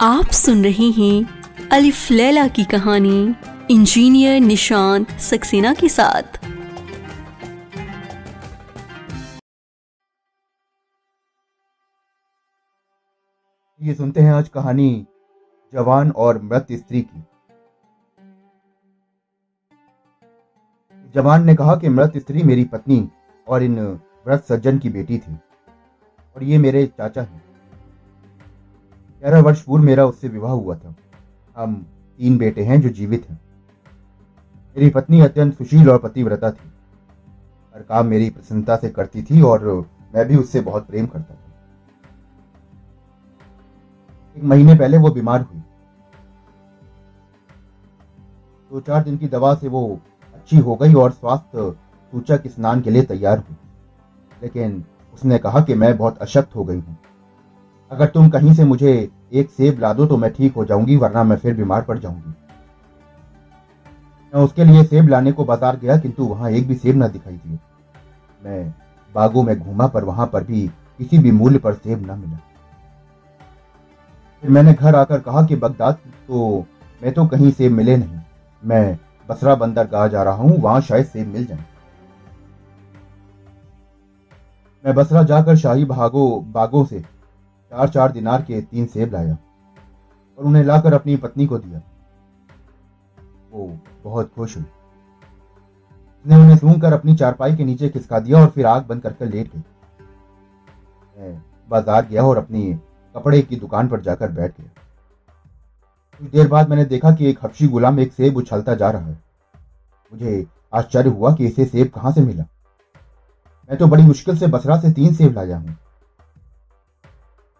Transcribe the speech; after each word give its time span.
आप 0.00 0.24
सुन 0.24 0.64
रहे 0.64 0.88
हैं 0.90 1.68
अलिफ 1.68 2.10
लैला 2.10 2.48
की 2.48 2.64
कहानी, 2.64 3.34
इंजीनियर 3.70 4.40
निशांत 4.40 5.10
सक्सेना 5.10 5.72
के 5.74 5.88
साथ। 5.88 6.38
ये 13.82 13.94
सुनते 13.94 14.20
हैं 14.20 14.32
आज 14.32 14.48
कहानी, 14.48 15.06
जवान 15.72 16.10
और 16.10 16.42
मृत 16.42 16.66
स्त्री 16.72 17.00
की। 17.02 17.24
जवान 21.14 21.46
ने 21.46 21.54
कहा 21.54 21.76
कि 21.76 21.88
मृत 21.88 22.12
स्त्री 22.16 22.42
मेरी 22.42 22.64
पत्नी 22.64 23.08
और 23.48 23.62
इन 23.62 23.80
व्रत 24.26 24.44
सज्जन 24.44 24.78
की 24.78 24.88
बेटी 24.88 25.18
थी 25.18 25.34
और 26.36 26.42
ये 26.42 26.58
मेरे 26.58 26.86
चाचा 26.86 27.22
हैं। 27.22 27.47
ग्यारह 29.22 29.40
वर्ष 29.40 29.62
पूर्व 29.62 29.84
मेरा 29.84 30.06
उससे 30.06 30.28
विवाह 30.28 30.52
हुआ 30.52 30.76
था। 30.76 30.94
हम 31.56 31.86
तीन 32.18 32.38
बेटे 32.38 32.62
हैं 32.62 32.80
जो 32.80 32.88
जीवित 32.88 33.30
हैं। 33.30 33.40
मेरी 34.76 34.90
पत्नी 34.90 35.20
अत्यंत 35.20 35.58
सुशील 35.58 35.90
और 35.90 35.98
पतिव्रता 35.98 36.50
थी। 36.50 36.72
हर 37.74 37.82
काम 37.82 38.06
मेरी 38.06 38.30
प्रसन्नता 38.30 38.76
से 38.76 38.88
करती 38.90 39.22
थी 39.22 39.42
और 39.42 39.88
मैं 40.14 40.28
भी 40.28 40.36
उससे 40.36 40.60
बहुत 40.60 40.86
प्रेम 40.86 41.06
करता 41.06 41.34
था। 41.34 41.52
एक 44.36 44.44
महीने 44.44 44.74
पहले 44.74 44.98
वो 44.98 45.10
बीमार 45.10 45.40
हुई। 45.40 45.60
दो 48.70 48.80
चार 48.80 49.04
दिन 49.04 49.16
की 49.16 49.28
दवा 49.28 49.54
से 49.54 49.68
वो 49.68 50.00
अच्छी 50.34 50.58
हो 50.58 50.76
गई 50.76 50.94
और 50.94 51.10
स्वास्थ्य 51.10 51.70
सूचक 52.12 52.46
स्नान 52.46 52.80
के 52.80 52.90
लिए 52.90 53.02
तैयार 53.02 53.38
हुई। 53.38 53.56
लेकिन 54.42 54.84
उसने 55.14 55.38
कहा 55.38 55.60
कि 55.60 55.74
मैं 55.74 55.96
बहुत 55.96 56.18
अशक्त 56.18 56.56
हो 56.56 56.64
गई 56.64 56.80
हूँ। 56.80 56.96
अगर 57.90 58.06
तुम 58.06 58.28
कहीं 58.28 58.54
से 58.54 58.64
मुझे 58.64 59.10
एक 59.32 59.50
सेब 59.50 59.80
ला 59.80 59.92
दो 59.92 60.06
तो 60.06 60.16
मैं 60.16 60.32
ठीक 60.32 60.54
हो 60.54 60.64
जाऊँगी, 60.64 60.96
वरना 60.96 61.24
मैं 61.24 61.36
फिर 61.36 61.54
बीमार 61.54 61.82
पड़ 61.82 61.98
जाऊँगी। 61.98 62.34
मैं 64.34 64.44
उसके 64.44 64.64
लिए 64.64 64.84
सेब 64.84 65.08
लाने 65.08 65.32
को 65.32 65.44
बाज़ार 65.44 65.76
गया, 65.76 65.98
किंतु 65.98 66.24
वहाँ 66.24 66.50
एक 66.50 66.68
भी 66.68 66.74
सेब 66.74 67.02
न 67.02 67.08
दिखाई 67.08 67.34
दिए। 67.34 67.58
मैं 68.42 68.74
बागों 69.14 69.42
में 69.42 69.58
घूमा, 69.60 69.86
पर 69.86 70.04
वहाँ 70.04 70.26
पर 70.26 70.44
भी 70.44 70.66
किसी 70.98 71.18
भी 71.18 71.30
मूल्य 71.30 71.58
पर 71.58 71.74
सेब 71.74 72.10
न 72.10 72.18
मिला। 72.18 72.38
फिर 74.42 74.50
मैंने 74.50 74.72
घर 74.72 74.94
आकर 74.94 75.20
कहा 75.20 75.42
कि, 75.42 75.56
बगदाद 75.56 75.94
तो 76.28 76.66
मैं 77.02 77.12
तो 77.12 77.26
कहीं 77.26 77.50
सेब 77.50 77.72
मिले 77.72 77.96
नहीं। 77.96 78.20
मैं 78.64 78.98
बसरा 79.28 79.54
बंदर 79.54 79.82
बंदरगाह 79.82 80.08
जा 80.08 80.22
रहा 80.22 80.34
हूँ, 80.34 80.60
वहाँ 80.60 80.80
शायद 80.80 81.06
सेब 81.06 81.26
मिल 81.26 81.46
जाए। 81.46 81.64
मैं 84.84 84.94
बसरा 84.94 85.22
जाकर 85.22 85.56
शाही 85.56 85.84
भागो, 85.84 86.40
बागों 86.40 86.84
से 86.84 87.17
चार 87.72 87.88
चार 87.88 88.12
दिनार 88.12 88.42
के 88.42 88.60
तीन 88.62 88.86
सेब 88.86 89.12
लाया 89.12 89.36
और 90.38 90.44
उन्हें 90.44 90.62
लाकर 90.64 90.94
अपनी 90.94 91.16
पत्नी 91.16 91.46
को 91.46 91.58
दिया। 91.58 91.80
वो 93.52 93.66
बहुत 94.04 94.32
खुश 94.34 94.56
हुई। 94.56 94.64
उसने 94.64 96.36
उन्हें 96.36 96.56
सूंघ 96.56 96.80
कर 96.82 96.92
अपनी 96.92 97.14
चारपाई 97.16 97.56
के 97.56 97.64
नीचे 97.64 97.88
खिसका 97.88 98.18
दिया 98.20 98.40
और 98.40 98.48
फिर 98.48 98.66
आग 98.66 98.86
बंद 98.86 99.02
करके 99.02 99.24
लेट 99.24 99.50
गई। 99.54 99.62
मैं 101.16 101.42
बाज़ार 101.68 102.06
गया 102.06 102.22
और 102.22 102.38
अपनी 102.38 102.72
कपड़े 103.14 103.40
की 103.42 103.56
दुकान 103.56 103.88
पर 103.88 104.00
जाकर 104.00 104.30
बैठ 104.30 104.60
गया। 104.60 104.70
कुछ 106.20 106.30
देर 106.30 106.48
बाद 106.48 106.68
मैंने 106.68 106.84
देखा 106.84 107.10
कि 107.12 107.28
एक 107.30 107.38
हफ्शी 107.44 107.68
गुलाम 107.68 108.00
एक 108.00 108.12
सेब 108.12 108.36
उछलता 108.36 108.74
जा 108.74 108.90
रहा 108.90 109.06
है। 109.06 109.18
मुझे 110.12 110.46
आश्चर्य 110.74 111.10
हुआ 111.10 111.34
कि 111.34 111.46
इसे 111.46 111.64
सेब 111.64 111.88
कहाँ 111.88 112.12
से 112.12 112.20
मिला? 112.20 112.44
मैं 113.70 113.78
तो 113.78 113.86
बड़ी 113.86 114.02
मुश्किल 114.02 114.36
से 114.38 114.46
बसरा 114.46 114.78
से 114.80 114.92
तीन 114.92 115.14
सेब 115.14 115.34
लाया 115.34 115.56
हूँ। 115.56 115.76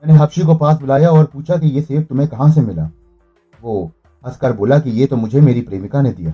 मैंने 0.05 0.19
हफ्शी 0.19 0.43
को 0.43 0.55
पास 0.55 0.79
बुलाया 0.79 1.11
और 1.11 1.25
पूछा 1.25 1.57
कि 1.57 1.67
ये 1.67 1.83
सेब 1.83 2.03
तुम्हें 2.03 2.29
कहाँ 2.29 2.53
से 2.53 2.61
मिला? 2.61 2.91
वो 3.63 3.93
हंसकर 4.27 4.53
बोला 4.53 4.79
कि 4.79 4.91
ये 4.91 5.07
तो 5.07 5.17
मुझे 5.17 5.41
मेरी 5.41 5.61
प्रेमिका 5.61 6.03
ने 6.03 6.13
दिया। 6.13 6.33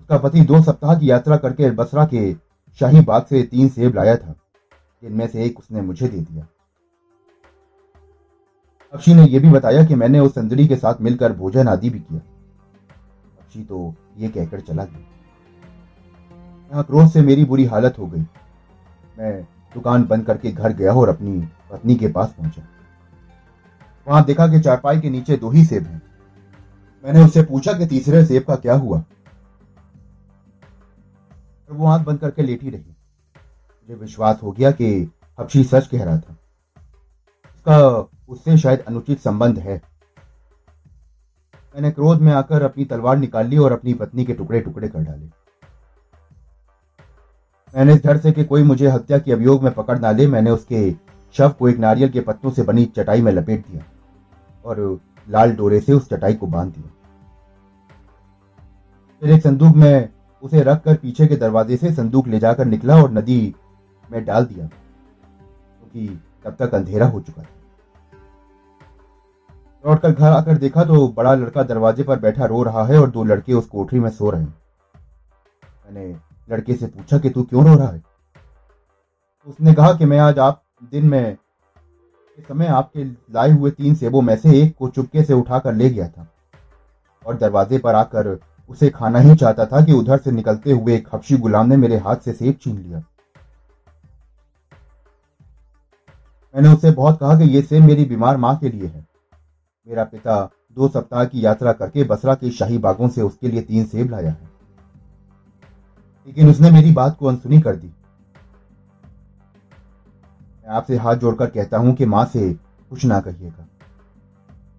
उसका 0.00 0.18
पति 0.18 0.40
दो 0.40 0.62
सप्ताह 0.62 0.98
की 0.98 1.10
यात्रा 1.10 1.36
करके 1.36 1.70
बसरा 1.70 2.06
के 2.06 2.34
शाही 2.80 3.00
बाग 3.00 3.24
से 3.24 3.42
तीन 3.42 3.68
सेब 3.68 3.94
लाया 3.94 4.16
था। 4.16 4.34
जिनमें 5.02 5.26
से 5.26 5.44
एक 5.44 5.58
उसने 5.58 5.80
मुझे 5.80 6.08
दे 6.08 6.20
दिया। 6.20 6.46
अक्षी 8.92 9.14
ने 9.14 9.24
यह 9.24 9.40
भी 9.40 9.50
बताया 9.50 9.84
कि 9.84 9.94
मैंने 9.94 10.20
उस 10.20 10.32
संदड़ी 10.32 10.68
के 10.68 10.76
साथ 10.76 10.94
मिलकर 11.00 11.32
भोजन 11.32 11.68
आदि 11.68 11.90
भी 11.90 11.98
किया। 11.98 12.20
अक्षी 13.40 13.64
तो 13.64 13.94
ये 14.18 14.28
कहकर 14.28 14.60
चला 14.60 14.84
गया। 14.84 16.82
क्रोध 16.82 17.08
से 17.10 17.22
मेरी 17.22 17.44
बुरी 17.44 17.64
हालत 17.64 17.98
हो 17.98 18.06
गई। 18.06 18.20
मैं 19.18 19.46
दुकान 19.74 20.04
बंद 20.04 20.26
करके 20.26 20.52
घर 20.52 20.72
गया 20.72 20.92
और 20.92 21.08
अपनी 21.08 21.48
पत्नी 21.70 21.94
के 21.94 22.08
पास 22.08 22.34
पहुँचा। 22.38 22.62
वहाँ 24.08 24.24
देखा 24.24 24.48
कि 24.48 24.60
चारपाई 24.60 25.00
के 25.00 25.10
नीचे 25.10 25.36
दो 25.36 25.50
ही 25.50 25.64
सेब 25.64 25.82
हैं। 25.82 26.02
मैंने 27.04 27.24
उससे 27.24 27.42
पूछा 27.42 27.72
कि 27.72 27.86
तीसरे 27.86 28.24
सेब 28.24 28.42
का 28.42 28.56
क्या 28.56 28.74
हुआ? 28.74 28.98
और 31.70 31.76
वो 31.76 31.86
आँख 31.86 32.06
बंद 32.06 32.18
करके 32.18 32.42
लेटी 32.42 32.70
रही। 32.70 32.96
मुझे 33.82 33.94
विश्वास 33.94 34.40
हो 34.42 34.52
गया 34.52 34.70
कि 34.70 35.12
हफ्शी 35.40 35.64
सच 35.64 35.86
कह 35.86 36.04
रहा 36.04 36.18
था। 36.18 36.36
उसका 37.56 38.08
उससे 38.28 38.58
शायद 38.58 38.80
अनुचित 38.80 39.20
संबंध 39.20 39.58
है। 39.58 39.82
मैंने 41.74 41.90
क्रोध 41.90 42.20
में 42.20 42.32
आकर 42.32 42.62
अपनी 42.62 42.84
तलवार 42.84 43.16
निकाल 43.16 43.46
ली 43.46 43.58
और 43.58 43.72
अपनी 43.72 43.94
पत्नी 43.94 44.24
के 44.24 44.32
टुकड़े 44.32 44.60
टुकड़े 44.60 44.88
कर 44.88 44.98
डाले। 44.98 45.41
मैंने 47.74 47.94
इस 47.94 48.02
डर 48.04 48.18
से 48.18 48.32
कि 48.32 48.44
कोई 48.44 48.62
मुझे 48.62 48.88
हत्या 48.88 49.18
के 49.18 49.32
अभियोग 49.32 49.62
में 49.62 49.72
पकड़ 49.74 49.98
ना 49.98 50.10
ले, 50.10 50.26
मैंने 50.26 50.50
उसके 50.50 50.90
शव 51.34 51.54
को 51.58 51.68
एक 51.68 51.78
नारियल 51.78 52.10
के 52.10 52.20
पत्तों 52.20 52.50
से 52.50 52.62
बनी 52.62 52.84
चटाई 52.96 53.22
में 53.22 53.30
लपेट 53.32 53.66
दिया 53.66 53.84
और 54.64 55.00
लाल 55.28 55.52
डोरे 55.52 55.80
से 55.80 55.92
उस 55.92 56.08
चटाई 56.08 56.34
को 56.34 56.46
बाँध 56.46 56.72
दिया। 56.72 56.88
फिर 59.22 59.30
एक 59.30 59.42
संदूक 59.42 59.76
में 59.76 60.08
उसे 60.42 60.62
रखकर 60.62 60.94
पीछे 60.94 61.26
के 61.26 61.36
दरवाजे 61.36 61.76
से 61.76 61.92
संदूक 61.92 62.28
ले 62.28 62.38
जाकर 62.38 62.64
निकला 62.64 63.02
और 63.02 63.12
नदी 63.12 63.54
में 64.04 64.24
डाल 64.24 64.44
दिया, 64.44 64.66
क्योंकि 64.66 66.06
तो 66.44 66.50
तब 66.50 66.56
तक 66.58 66.74
अंधेरा 66.74 67.06
हो 67.06 67.20
चुका 67.20 67.42
था। 67.42 67.48
लौटकर 69.84 70.12
घर 70.12 70.26
आकर 70.26 70.58
देखा 70.58 70.84
तो 70.84 71.06
बड़ा 71.08 71.34
लड़का 71.34 71.62
दरवाजे 71.62 72.02
पर 72.02 72.18
बैठा 72.18 72.44
रो 72.44 72.62
रहा 72.62 72.84
है 72.84 72.98
और 72.98 73.10
दो 73.10 73.24
लड़के 73.24 73.54
उस 73.54 73.66
कोठरी 73.66 74.00
में 74.00 74.10
सो 74.10 74.30
रहे 74.30 74.42
हैं। 74.42 74.54
मैंने 75.86 76.14
लड़के 76.50 76.74
से 76.74 76.86
पूछा 76.86 77.18
कि 77.18 77.30
तू 77.30 77.42
क्यों 77.42 77.64
रो 77.64 77.74
रहा 77.74 77.88
है? 77.88 78.02
उसने 79.46 79.74
कहा 79.74 79.92
कि 79.92 80.04
मैं 80.04 80.18
आज 80.18 80.38
आप, 80.38 80.62
दिन 80.90 81.08
में 81.08 81.36
समय 82.48 82.66
आपके 82.66 83.04
लाए 83.04 83.50
हुए 83.50 83.70
तीन 83.70 83.94
सेबों 83.94 84.22
में 84.22 84.36
से 84.36 84.62
एक 84.62 84.76
को 84.76 84.88
चुपके 84.88 85.24
से 85.24 85.32
उठाकर 85.32 85.74
ले 85.74 85.90
गया 85.90 86.08
था। 86.08 86.28
और 87.26 87.36
दरवाजे 87.36 87.78
पर 87.78 87.94
आकर 87.94 88.40
उसे 88.68 88.90
खाना 88.90 89.18
ही 89.18 89.36
चाहता 89.36 89.66
था 89.66 89.84
कि 89.84 89.92
उधर 89.92 90.18
से 90.18 90.30
निकलते 90.30 90.72
हुए 90.72 90.94
एक 90.94 91.08
हफ्शी 91.14 91.36
गुलाम 91.36 91.68
ने 91.68 91.76
मेरे 91.76 91.96
हाथ 91.96 92.16
से 92.16 92.32
सेब 92.32 92.58
छीन 92.62 92.78
लिया। 92.78 92.98
मैंने 96.56 96.68
उसे 96.68 96.90
बहुत 96.90 97.20
कहा 97.20 97.38
कि 97.38 97.44
ये 97.44 97.62
सेब 97.62 97.84
मेरी 97.84 98.04
बीमार 98.04 98.36
माँ 98.36 98.56
के 98.56 98.68
लिए 98.68 98.86
है। 98.86 99.06
मेरा 99.88 100.04
पिता 100.04 100.50
दो 100.72 100.88
सप्ताह 100.88 101.24
की 101.24 101.44
यात्रा 101.44 101.72
करके 101.72 102.04
बसरा 102.04 102.34
के 102.34 102.50
शाही 102.50 102.78
बागों 102.78 103.08
से 103.08 103.22
उसके 103.22 103.48
लिए 103.48 103.62
तीन 103.62 103.84
सेब 103.84 104.10
लाया 104.10 104.30
है। 104.30 104.51
लेकिन 106.26 106.50
उसने 106.50 106.70
मेरी 106.70 106.92
बात 106.92 107.16
को 107.18 107.26
अनसुनी 107.26 107.60
कर 107.60 107.76
दी। 107.76 107.86
मैं 110.58 110.74
आपसे 110.76 110.96
हाथ 110.96 111.16
जोड़कर 111.16 111.46
कहता 111.46 111.78
हूँ 111.78 111.94
कि 111.94 112.06
माँ 112.06 112.24
से 112.24 112.52
कुछ 112.90 113.04
ना 113.04 113.20
कहिएगा। 113.20 113.66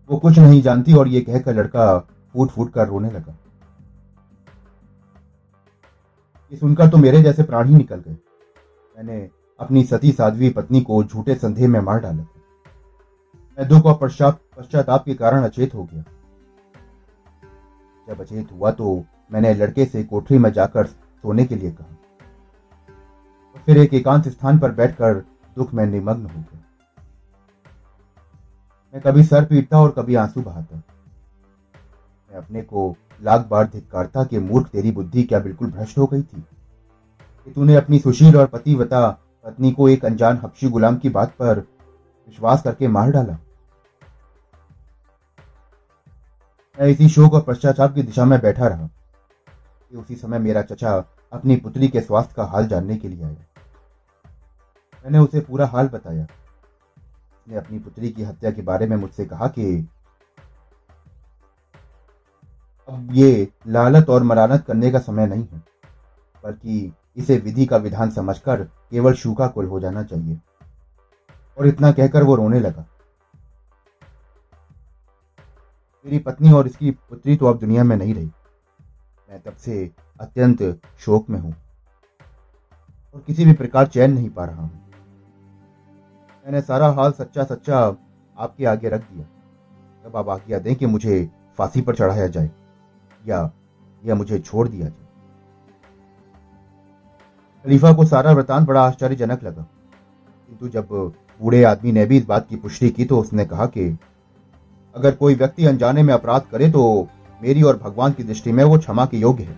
वो 0.09 0.17
कुछ 0.17 0.37
नहीं 0.39 0.61
जानती 0.61 0.93
और 0.93 1.07
ये 1.07 1.21
कहकर 1.21 1.55
लड़का 1.55 1.97
फूट 2.35 2.49
फूट 2.49 2.71
कर 2.73 2.87
रोने 2.87 3.11
लगा। 3.11 3.35
ये 6.51 6.57
सुनकर 6.57 6.89
तो 6.89 6.97
मेरे 6.97 7.21
जैसे 7.23 7.43
प्राण 7.43 7.67
ही 7.67 7.75
निकल 7.75 7.97
गए। 7.97 8.15
मैंने 8.97 9.29
अपनी 9.59 9.83
सती 9.83 10.11
साध्वी 10.11 10.49
पत्नी 10.49 10.81
को 10.81 11.03
झूठे 11.03 11.35
संदेह 11.35 11.67
में 11.67 11.79
मार 11.79 11.99
डाला 11.99 12.23
था। 12.23 12.41
मैं 13.57 13.67
दुख 13.67 13.85
और 13.85 13.97
पश्चाताप 14.01 15.03
के 15.05 15.13
कारण 15.13 15.43
अचेत 15.43 15.73
हो 15.75 15.83
गया। 15.83 16.03
जब 18.07 18.21
अचेत 18.21 18.51
हुआ 18.51 18.71
तो 18.71 19.03
मैंने 19.31 19.53
लड़के 19.53 19.85
से 19.85 20.03
कोठरी 20.03 20.37
में 20.37 20.51
जाकर 20.51 20.87
सोने 21.23 21.45
के 21.45 21.55
लिए 21.55 21.71
कहा। 21.71 21.97
और 23.55 23.61
फिर 23.65 23.77
एक 23.77 23.93
एकांत 23.93 24.27
स्थान 24.27 24.59
पर 24.59 24.71
बैठकर 24.71 25.13
दुख 25.55 25.73
में 25.73 25.85
निमग्न 25.85 26.25
हो 26.25 26.39
गया। 26.39 26.59
मैं 28.93 29.01
कभी 29.01 29.23
सर 29.23 29.45
पीटता 29.45 29.79
और 29.79 29.91
कभी 29.91 30.15
आँसू 30.15 30.41
बहाता। 30.41 30.75
मैं 30.75 32.37
अपने 32.37 32.61
को 32.61 32.95
लाख 33.21 33.47
बार 33.47 33.67
धिक्कारता 33.67 34.23
कि 34.23 34.39
मूर्ख 34.39 34.67
तेरी 34.67 34.91
बुद्धि 34.91 35.23
क्या 35.23 35.39
बिल्कुल 35.39 35.71
भ्रष्ट 35.71 35.97
हो 35.97 36.05
गई 36.05 36.21
थी? 36.21 36.45
कि 37.45 37.51
तूने 37.51 37.75
अपनी 37.75 37.99
सुशील 37.99 38.37
और 38.37 38.47
पतिवता 38.47 39.09
पत्नी 39.45 39.71
को 39.71 39.89
एक 39.89 40.05
अनजान 40.05 40.37
हफ्शी 40.37 40.69
गुलाम 40.69 40.97
की 40.97 41.09
बात 41.09 41.29
पर 41.29 41.59
विश्वास 42.27 42.61
करके 42.61 42.87
मार 42.87 43.11
डाला। 43.11 43.33
मैं 46.79 46.87
इसी 46.87 47.09
शोक 47.09 47.33
और 47.33 47.41
पश्चाताप 47.41 47.95
की 47.95 48.03
दिशा 48.03 48.25
में 48.25 48.41
बैठा 48.41 48.67
रहा। 48.67 48.89
कि 49.93 49.99
उसी 49.99 50.15
समय 50.15 50.39
मेरा 50.39 50.61
चचा 50.61 50.91
अपनी 51.33 51.55
पुत्री 51.55 51.87
के 51.87 52.01
स्वास्थ्य 52.01 52.33
का 52.37 52.43
हाल 52.43 52.67
जानने 52.67 52.95
के 52.97 53.07
लिए 53.07 53.23
आया। 53.23 53.45
मैंने 55.05 55.19
उसे 55.19 55.39
पूरा 55.39 55.65
हाल 55.67 55.87
बताया। 55.87 56.23
उसने 56.23 57.55
अपनी 57.55 57.79
पुत्री 57.79 58.09
की 58.09 58.23
हत्या 58.23 58.51
के 58.51 58.61
बारे 58.61 58.87
में 58.87 58.95
मुझसे 58.97 59.25
कहा 59.25 59.47
कि 59.47 59.87
अब 62.89 63.09
ये 63.11 63.47
लालत 63.67 64.09
और 64.09 64.23
मरानत 64.23 64.65
करने 64.67 64.91
का 64.91 64.99
समय 64.99 65.27
नहीं 65.27 65.47
है, 65.47 65.63
बल्कि 66.43 66.93
इसे 67.17 67.37
विधि 67.37 67.65
का 67.65 67.77
विधान 67.77 68.11
समझकर 68.11 68.63
केवल 68.63 69.13
शूका 69.13 69.47
कुल 69.47 69.65
हो 69.65 69.79
जाना 69.79 70.03
चाहिए। 70.03 70.39
और 71.57 71.67
इतना 71.67 71.91
कहकर 71.91 72.23
वो 72.23 72.35
रोने 72.35 72.59
लगा। 72.59 72.85
मेरी 76.05 76.19
पत्नी 76.19 76.51
और 76.51 76.67
इसकी 76.67 76.91
पुत्री 76.91 77.35
तो 77.37 77.45
अब 77.45 77.59
दुनिया 77.59 77.83
में 77.83 77.97
नहीं 77.97 78.13
रही। 78.13 78.31
मैं 79.29 79.41
तब 79.41 79.55
से 79.55 79.91
अत्यंत 80.21 80.81
शोक 80.99 81.29
में 81.29 81.39
हूँ 81.39 81.55
और 83.15 83.21
किसी 83.27 83.45
भी 83.45 83.53
प्रकार 83.53 83.87
चैन 83.87 84.13
नहीं 84.13 84.29
पा 84.29 84.45
रहा 84.45 84.61
हूँ। 84.61 84.81
मैंने 86.45 86.61
सारा 86.61 86.87
हाल 86.87 87.11
सच्चा 87.11 87.43
सच्चा 87.43 87.79
आपके 88.37 88.65
आगे 88.65 88.89
रख 88.89 89.01
दिया। 89.01 89.25
तब 90.05 90.17
आप 90.17 90.29
आज्ञा 90.29 90.59
दें 90.59 90.75
कि 90.75 90.85
मुझे 90.85 91.29
फांसी 91.57 91.81
पर 91.81 91.95
चढ़ाया 91.95 92.27
जाए 92.27 92.51
या 93.27 93.51
या 94.05 94.15
मुझे 94.15 94.39
छोड़ 94.39 94.67
दिया 94.67 94.87
जाए। 94.87 95.07
खलीफा 97.65 97.93
को 97.93 98.05
सारा 98.05 98.31
वृतांत 98.31 98.67
बड़ा 98.67 98.81
आश्चर्यजनक 98.81 99.43
लगा। 99.43 99.61
किंतु 100.49 100.67
जब 100.69 100.87
बूढ़े 101.41 101.63
आदमी 101.63 101.91
ने 101.91 102.05
भी 102.05 102.17
इस 102.17 102.25
बात 102.25 102.47
की 102.49 102.55
पुष्टि 102.55 102.89
की 102.89 103.05
तो 103.05 103.19
उसने 103.19 103.45
कहा 103.45 103.65
कि, 103.65 103.97
अगर 104.95 105.15
कोई 105.15 105.35
व्यक्ति 105.35 105.65
अनजाने 105.65 106.03
में 106.03 106.13
अपराध 106.13 106.41
करे 106.51 106.71
तो 106.71 107.07
मेरी 107.43 107.61
और 107.61 107.77
भगवान 107.77 108.11
की 108.11 108.23
दृष्टि 108.23 108.51
में 108.51 108.63
वो 108.63 108.77
क्षमा 108.79 109.05
के 109.05 109.17
योग्य 109.17 109.43
है। 109.43 109.57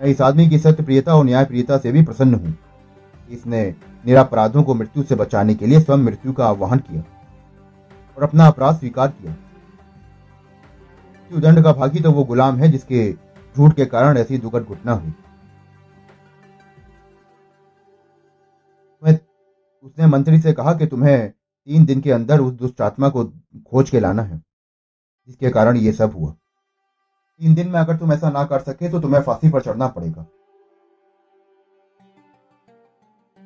मैं 0.00 0.10
इस 0.10 0.20
आदमी 0.20 0.48
की 0.50 0.58
सत्य 0.58 0.82
प्रियता 0.82 1.14
और 1.14 1.24
न्याय 1.24 1.44
प्रियता 1.44 1.78
से 1.78 1.92
भी 1.92 2.02
प्रसन्न 2.02 2.34
हूँ। 2.34 2.56
इसने 3.30 3.62
निरापराधों 4.04 4.62
को 4.62 4.74
मृत्यु 4.74 5.02
से 5.02 5.14
बचाने 5.14 5.54
के 5.54 5.66
लिए 5.66 5.80
स्वयं 5.80 5.98
मृत्यु 5.98 6.32
का 6.32 6.46
आह्वान 6.46 6.78
किया 6.80 7.02
और 8.16 8.22
अपना 8.22 8.46
अपराध 8.46 8.76
स्वीकार 8.76 9.08
किया। 9.10 9.36
दंड 11.30 11.62
का 11.64 11.72
भागी 11.72 12.00
तो 12.00 12.10
वो 12.12 12.24
गुलाम 12.24 12.56
है 12.56 12.70
जिसके 12.70 13.12
झूठ 13.12 13.74
के 13.74 13.84
कारण 13.86 14.18
ऐसी 14.18 14.38
दुखद 14.38 14.66
घटना 14.70 14.92
हुई। 14.92 15.12
उसने 19.84 20.06
मंत्री 20.06 20.40
से 20.40 20.52
कहा 20.52 20.72
कि 20.74 20.86
तुम्हें 20.86 21.30
तीन 21.30 21.84
दिन 21.84 22.00
के 22.00 22.10
अंदर 22.12 22.40
उस 22.40 22.52
दुष्ट 22.52 22.80
आत्मा 22.80 23.08
को 23.08 23.24
खोज 23.66 23.90
के 23.90 24.00
लाना 24.00 24.22
है। 24.22 24.40
जिसके 25.28 25.50
कारण 25.50 25.76
ये 25.76 25.92
सब 25.92 26.12
हुआ। 26.16 26.30
तीन 27.40 27.54
दिन 27.54 27.68
में 27.68 27.78
अगर 27.80 27.96
तुम 27.96 28.12
ऐसा 28.12 28.30
ना 28.30 28.44
कर 28.44 28.60
सके 28.60 28.88
तो 28.88 29.00
तुम्हें 29.00 29.22
फांसी 29.22 29.50
पर 29.50 29.60
चढ़ना 29.60 29.88
पड़ेगा। 29.88 30.26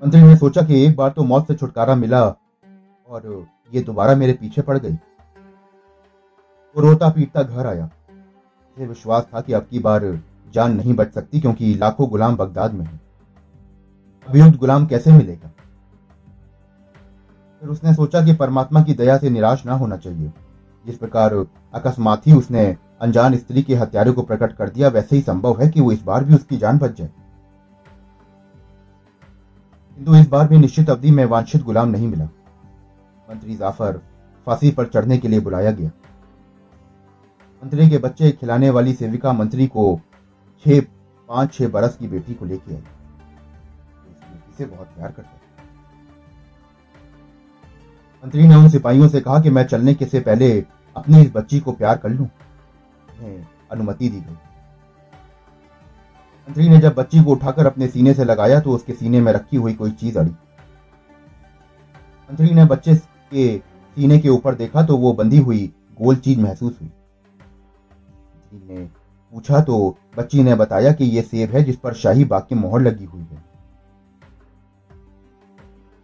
मंत्री 0.03 0.23
ने 0.23 0.37
सोचा 0.37 0.63
कि 0.63 0.85
एक 0.85 0.97
बार 0.97 1.11
तो 1.11 1.25
मौत 1.25 1.47
से 1.49 1.55
छुटकारा 1.55 1.95
मिला 1.95 2.23
और 3.09 3.47
ये 3.75 3.81
दोबारा 3.81 4.15
मेरे 4.15 4.33
पीछे 4.33 4.63
पड़ 4.63 4.79
गई। 4.79 4.93
वो 6.77 6.83
रोता 6.83 7.09
पीटता 7.09 7.43
घर 7.43 7.67
आया। 7.67 7.91
उसे 8.77 8.87
विश्वास 8.87 9.27
था 9.35 9.41
कि 9.41 9.53
अब 9.53 9.67
की 9.71 9.79
बार 9.79 10.05
जान 10.55 10.77
नहीं 10.77 10.95
बच 10.95 11.13
सकती 11.13 11.41
क्योंकि 11.41 11.75
लाखों 11.75 12.09
गुलाम 12.11 12.37
बगदाद 12.37 12.75
में 12.75 12.85
है। 12.87 13.01
अभियुक्त 14.29 14.59
गुलाम 14.59 14.87
कैसे 14.87 15.13
मिलेगा? 15.13 15.51
फिर 17.63 17.69
उसने 17.69 17.95
सोचा 17.95 18.25
कि 18.25 18.35
परमात्मा 18.35 18.83
की 18.83 18.95
दया 18.95 19.17
से 19.19 19.31
निराश 19.31 19.65
ना 19.67 19.75
होना 19.75 19.97
चाहिए। 19.97 20.33
जिस 20.87 20.99
प्रकार 20.99 21.35
अकस्मात 21.75 22.27
ही 22.27 22.33
उसने 22.33 22.77
अनजान 23.01 23.37
स्त्री 23.37 23.63
के 23.63 23.75
हत्यारे 23.75 24.13
को 24.13 24.23
प्रकट 24.23 24.53
कर 24.53 24.69
दिया, 24.69 24.89
वैसे 24.89 25.17
ही 25.17 25.23
संभव 25.23 25.63
है 25.63 25.69
कि 25.69 25.81
वो 25.81 25.93
इस 25.93 26.03
बार 26.03 26.25
भी 26.25 26.35
उसकी 26.35 26.57
जान 26.57 26.79
बच 26.79 26.99
जाए। 26.99 27.11
किंतु 29.97 30.17
इस 30.17 30.29
बार 30.29 30.49
भी 30.49 30.59
निश्चित 30.59 30.91
अवधि 30.91 31.11
में 31.11 31.25
वांछित 31.25 31.63
गुलाम 31.63 31.89
नहीं 31.89 32.09
मिला। 32.09 32.25
मंत्री 33.31 33.57
जाफ़र 33.57 34.01
फांसी 34.47 34.71
पर 34.71 34.87
चढ़ने 34.87 35.19
के 35.19 35.29
लिए 35.29 35.41
बुलाया 35.41 35.71
गया। 35.71 35.91
मंत्री 37.65 37.89
के 37.91 37.99
बच्चे 37.99 38.31
खिलाने 38.31 38.71
वाली 38.71 38.93
सेविका 38.95 39.33
मंत्री 39.33 39.67
को 39.67 40.01
छह, 40.67 40.81
पाँच, 41.29 41.55
छह 41.55 41.69
बरस 41.69 41.97
की 41.97 42.09
बेटी 42.09 42.35
को 42.35 42.45
लेके 42.45 42.75
आई। 42.75 42.83
इसे 44.51 44.65
बहुत 44.65 44.87
प्यार 44.87 45.11
करता 45.11 45.31
मंत्री 48.25 48.49
ने 48.49 48.55
उन 48.55 48.69
सिपाहियों 48.69 49.09
से 49.09 49.21
कहा 49.21 49.41
कि 49.41 49.51
मैं 49.51 49.65
चलने 49.65 49.95
के 49.95 50.07
से 50.07 50.21
पहले 50.21 50.65
अपनी 50.97 51.21
इस 51.23 51.31
बच्ची 51.35 51.61
को 51.61 51.73
प्यार 51.73 51.97
कर 51.97 52.11
लूँ? 52.11 52.29
अनुमति 53.73 54.09
दी 54.09 54.21
गई। 54.21 54.37
मंत्री 56.49 56.69
ने 56.69 56.79
जब 56.79 56.95
बच्ची 56.95 57.23
को 57.25 57.31
उठाकर 57.31 57.67
अपने 57.67 57.87
सीने 57.89 58.15
से 58.15 58.25
लगाया 58.25 58.61
तो 58.61 58.71
उसके 58.71 58.93
सीने 58.93 59.21
में 59.21 59.33
रखी 59.33 59.57
हुई 59.57 59.75
कोई 59.75 59.91
चीज़ 59.93 60.19
अड़ी। 60.19 60.31
मंत्री 62.29 62.51
ने 62.51 62.65
बच्चे 62.65 62.95
के 62.95 63.57
सीने 63.59 64.19
के 64.19 64.29
ऊपर 64.29 64.55
देखा 64.55 64.83
तो 64.83 64.97
वो 64.97 65.13
बंधी 65.13 65.39
हुई 65.39 65.67
गोल 66.01 66.17
चीज़ 66.17 66.41
महसूस 66.41 66.79
हुई। 66.81 66.89
मंत्री 68.53 68.75
ने 68.75 68.85
पूछा 69.33 69.61
तो 69.61 69.97
बच्ची 70.19 70.43
ने 70.43 70.55
बताया 70.55 70.93
कि 70.93 71.05
यह 71.07 71.23
सेब 71.23 71.51
है, 71.51 71.63
जिस 71.65 71.77
पर 71.77 71.95
शाही 71.95 72.25
बाग 72.25 72.43
की 72.43 72.55
मोहर 72.55 72.81
लगी 72.81 73.05
हुई 73.05 73.23
है। 73.23 73.45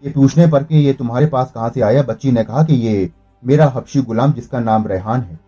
ये 0.03 0.11
पूछने 0.11 0.47
पर 0.47 0.65
कि 0.65 0.77
ये 0.77 0.93
तुम्हारे 0.93 1.27
पास 1.27 1.53
कहाँ 1.55 1.71
से 1.71 1.81
आया? 1.81 2.03
बच्ची 2.03 2.33
ने 2.33 2.45
कहा 2.45 2.63
कि 2.63 2.75
ये 2.77 3.11
मेरा 3.43 3.67
हबशी 3.67 4.01
गुलाम 4.03 4.33
जिसका 4.33 4.61
नाम 4.61 4.87
रेहान 4.87 5.21
है, 5.21 5.39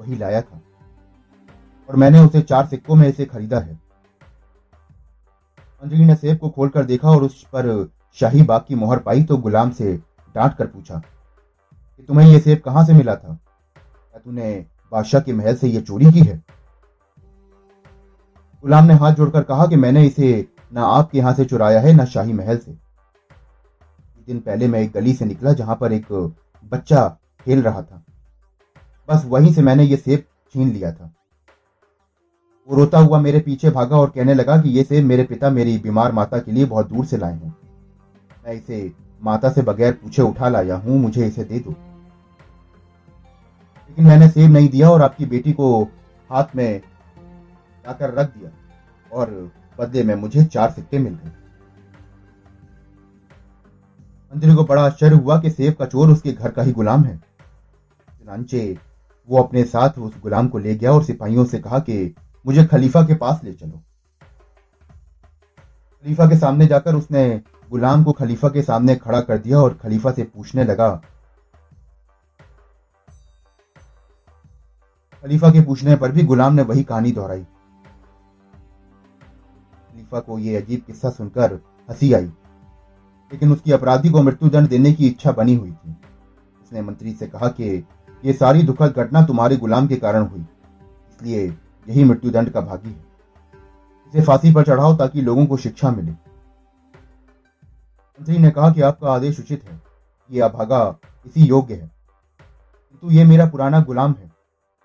वही 0.00 0.16
लाया 0.16 0.40
था। 0.42 0.60
और 1.88 1.96
मैंने 1.96 2.20
उसे 2.20 2.40
चार 2.42 2.66
सिक्कों 2.66 2.94
में 2.94 3.08
इसे 3.08 3.24
खरीदा 3.24 3.58
है। 3.58 3.78
अंजलि 5.82 6.04
ने 6.04 6.14
सेब 6.14 6.38
को 6.38 6.50
खोलकर 6.50 6.84
देखा 6.84 7.10
और 7.10 7.22
उस 7.22 7.42
पर 7.44 7.88
शाही 8.16 8.42
बाग 8.42 8.64
की 8.68 8.74
मोहर 8.74 8.98
पाई 8.98 9.22
तो 9.22 9.36
गुलाम 9.36 9.70
से 9.70 9.96
डांट 10.34 10.56
कर 10.56 10.66
पूछा 10.66 10.98
कि 10.98 12.02
तुम्हें 12.02 12.28
यह 12.28 12.38
सेब 12.38 12.60
कहाँ 12.64 12.84
से 12.86 12.92
मिला 12.92 13.14
था? 13.14 13.34
क्या 13.74 14.20
तूने 14.20 14.66
बादशाह 14.92 15.20
के 15.20 15.32
महल 15.32 15.54
से 15.54 15.68
यह 15.68 15.80
चोरी 15.80 16.12
की 16.12 16.20
है? 16.20 16.42
गुलाम 18.64 18.84
ने 18.84 18.94
हाथ 18.94 19.12
जोड़कर 19.12 19.42
कहा 19.42 19.66
कि 19.66 19.76
मैंने 19.76 20.06
इसे 20.06 20.48
न 20.74 20.78
आपके 20.78 21.18
यहाँ 21.18 21.32
से 21.34 21.44
चुराया 21.44 21.80
है, 21.80 21.92
न 21.92 22.04
शाही 22.04 22.32
महल 22.32 22.58
से। 22.58 22.72
दिन 24.28 24.38
पहले 24.40 24.68
मैं 24.68 24.80
एक 24.80 24.92
गली 24.92 25.12
से 25.12 25.24
निकला 25.24 25.52
जहाँ 25.52 25.76
पर 25.76 25.92
एक 25.92 26.06
बच्चा 26.72 27.08
खेल 27.40 27.62
रहा 27.62 27.82
था। 27.82 28.04
बस 29.08 29.22
वहीं 29.24 29.52
से 29.52 29.62
मैंने 29.62 29.84
ये 29.84 29.96
सेब 29.96 30.24
छीन 30.52 30.72
लिया 30.72 30.92
था। 30.92 31.12
वो 32.68 32.76
रोता 32.76 32.98
हुआ 32.98 33.20
मेरे 33.20 33.40
पीछे 33.40 33.70
भागा 33.70 33.96
और 33.96 34.10
कहने 34.10 34.34
लगा 34.34 34.60
कि 34.62 34.68
ये 34.68 34.82
सेब 34.84 35.04
मेरे 35.04 35.24
पिता 35.24 35.50
मेरी 35.50 35.78
बीमार 35.78 36.12
माता 36.12 36.38
के 36.38 36.52
लिए 36.52 36.64
बहुत 36.64 36.88
दूर 36.88 37.04
से 37.04 37.16
लाए 37.16 37.34
हैं। 37.34 37.56
मैं 38.46 38.52
इसे 38.52 38.92
माता 39.22 39.50
से 39.50 39.62
बगैर 39.62 39.92
पूछे 39.92 40.22
उठा 40.22 40.48
लाया 40.48 40.76
हूँ, 40.76 40.98
मुझे 40.98 41.26
इसे 41.26 41.44
दे 41.44 41.58
दो। 41.58 41.70
लेकिन 43.88 44.06
मैंने 44.06 44.28
सेब 44.28 44.50
नहीं 44.50 44.68
दिया 44.68 44.90
और 44.90 45.02
आपकी 45.02 45.26
बेटी 45.26 45.52
को 45.52 45.82
हाथ 46.30 46.56
में 46.56 46.80
लाकर 47.86 48.14
रख 48.14 48.36
दिया 48.36 48.50
और 49.12 49.52
बदले 49.78 50.02
में 50.02 50.14
मुझे 50.14 50.44
चार 50.44 50.70
सिक्के 50.70 50.98
मिल 50.98 51.14
गए। 51.14 51.30
मंत्री 54.32 54.54
को 54.54 54.64
बड़ा 54.64 54.82
आश्चर्य 54.82 55.16
हुआ 55.16 55.40
कि 55.40 55.50
सेब 55.50 55.74
का 55.74 55.84
चोर 55.84 56.10
उसके 56.10 56.32
घर 56.32 56.50
का 56.50 56.62
ही 56.62 56.72
गुलाम 56.72 57.04
है। 57.04 57.16
चुनाचे 57.16 58.78
वो 59.28 59.42
अपने 59.42 59.64
साथ 59.64 59.98
उस 59.98 60.20
गुलाम 60.22 60.48
को 60.48 60.58
ले 60.58 60.74
गया 60.74 60.92
और 60.92 61.04
सिपाहियों 61.04 61.44
से 61.44 61.58
कहा 61.58 61.78
कि, 61.78 62.14
मुझे 62.46 62.64
खलीफा 62.64 63.02
के 63.02 63.14
पास 63.14 63.40
ले 63.44 63.52
चलो। 63.52 63.80
खलीफा 66.04 66.26
के 66.26 66.36
सामने 66.36 66.66
जाकर 66.66 66.94
उसने 66.94 67.42
गुलाम 67.70 68.04
को 68.04 68.12
खलीफा 68.12 68.48
के 68.48 68.62
सामने 68.62 68.96
खड़ा 68.96 69.20
कर 69.20 69.38
दिया 69.38 69.58
और 69.58 69.74
खलीफा 69.74 70.12
से 70.12 70.22
पूछने 70.24 70.64
लगा, 70.64 70.90
खलीफा 75.24 75.50
के 75.50 75.60
पूछने 75.60 75.96
पर 75.96 76.12
भी 76.12 76.22
गुलाम 76.22 76.54
ने 76.54 76.62
वही 76.62 76.82
कहानी 76.82 77.12
दोहराई? 77.12 77.44
खलीफा 79.92 80.20
को 80.20 80.38
यह 80.38 80.60
अजीब 80.60 80.82
किस्सा 80.86 81.10
सुनकर 81.10 81.52
हँसी 81.90 82.12
आई। 82.12 82.30
लेकिन 83.32 83.52
उसकी 83.52 83.72
अपराधी 83.72 84.10
को 84.10 84.22
मृत्युदंड 84.22 84.68
देने 84.68 84.92
की 84.92 85.06
इच्छा 85.06 85.32
बनी 85.32 85.54
हुई 85.54 85.70
थी। 85.70 85.96
उसने 86.62 86.82
मंत्री 86.82 87.12
से 87.12 87.26
कहा 87.26 87.48
कि 87.48 87.86
यह 88.24 88.32
सारी 88.32 88.62
दुखद 88.62 88.94
घटना 88.96 89.22
तुम्हारे 89.22 89.56
गुलाम 89.56 89.86
के 89.86 89.96
कारण 89.96 90.22
हुई। 90.22 90.40
इसलिए 90.40 91.56
यही 91.88 92.04
मृत्युदंड 92.04 92.50
का 92.50 92.60
भागी 92.60 92.88
है। 92.88 93.04
इसे 94.08 94.22
फांसी 94.22 94.54
पर 94.54 94.64
चढ़ाओ 94.64 94.96
ताकि 94.96 95.20
लोगों 95.20 95.46
को 95.46 95.56
शिक्षा 95.56 95.90
मिले। 95.90 96.10
मंत्री 96.10 98.38
ने 98.38 98.50
कहा 98.50 98.70
कि 98.70 98.80
आपका 98.80 99.12
आदेश 99.12 99.40
उचित 99.40 99.64
है 99.64 99.82
ये 100.30 100.40
अभागा 100.40 100.96
इसी 101.26 101.44
योग्य 101.44 101.74
है। 101.74 101.80
किंतु 101.80 103.14
ये 103.14 103.24
मेरा 103.24 103.46
पुराना 103.46 103.80
गुलाम 103.80 104.14
है। 104.18 104.30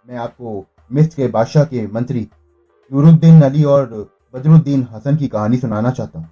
मैं 0.10 0.18
आपको 0.18 0.66
मिस्र 0.92 1.16
के 1.16 1.28
बादशाह 1.28 1.64
के 1.64 1.88
मंत्री 1.88 2.28
नूरुद्दीन 2.94 3.42
अली 3.42 3.64
और 3.64 4.12
बदरुद्दीन 4.34 4.88
हसन 4.92 5.16
की 5.16 5.28
कहानी 5.28 5.58
सुनाना 5.58 5.92
चाहता 5.92 6.20
हूँ। 6.20 6.30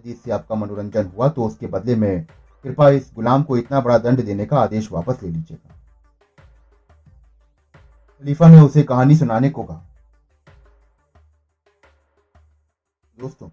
यदि 0.00 0.10
इससे 0.10 0.30
आपका 0.30 0.54
मनोरंजन 0.54 1.06
हुआ 1.06 1.28
तो 1.28 1.44
उसके 1.44 1.66
बदले 1.66 1.94
में 1.96 2.24
कृपया 2.64 2.88
इस 2.88 3.10
गुलाम 3.14 3.42
को 3.42 3.56
इतना 3.56 3.80
बड़ा 3.80 3.98
दंड 3.98 4.24
देने 4.24 4.46
का 4.46 4.58
आदेश 4.58 4.90
वापस 4.92 5.22
ले 5.22 5.28
लीजिएगा। 5.28 5.74
खलीफा 8.24 8.48
ने 8.48 8.60
उसे 8.60 8.82
कहानी 8.82 9.16
सुनाने 9.16 9.50
को 9.50 9.62
कहा। 9.64 9.86
दोस्तों, 13.18 13.48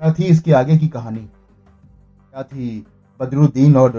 क्या 0.00 0.12
थी 0.12 0.24
इसके 0.24 0.52
आगे 0.52 0.76
की 0.78 0.88
कहानी? 0.88 1.20
क्या 1.20 2.42
थी 2.42 2.86
बदरुद्दीन 3.20 3.76
और 3.76 3.92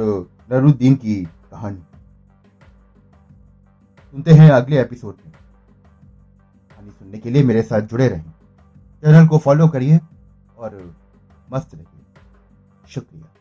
नरुद्दीन 0.52 0.96
की 0.96 1.16
कहानी? 1.52 1.84
सुनते 4.14 4.34
हैं 4.34 4.50
अगले 4.52 4.80
एपिसोड 4.82 5.16
में। 5.26 5.34
कहानी 5.34 6.92
सुनने 6.92 7.18
के 7.18 7.30
लिए 7.30 7.44
मेरे 7.44 7.62
साथ 7.62 7.82
जुड़े 7.84 8.08
रहें। 8.08 8.34
चैनल 9.02 9.28
को 9.28 9.38
फॉलो 9.38 9.68
करिए 9.68 10.00
और 10.58 10.96
मस्त 11.52 11.76
रहिए। 11.76 12.04
शुक्रिया। 12.88 13.37